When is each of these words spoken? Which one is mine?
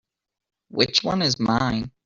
Which 0.69 1.03
one 1.03 1.21
is 1.21 1.39
mine? 1.39 1.91